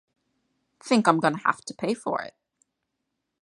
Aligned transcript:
Think 0.79 1.05
I'm 1.07 1.19
gonna 1.19 1.43
have 1.45 1.63
to 1.63 1.75
pay 1.75 1.93
for 1.93 2.23
it. 2.23 2.33